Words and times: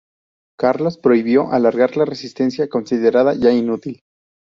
Carlos 0.57 0.97
prohibió 0.97 1.51
alargar 1.51 1.95
la 1.95 2.05
resistencia, 2.05 2.67
considerada 2.67 3.35
ya 3.35 3.51
inútil. 3.51 4.01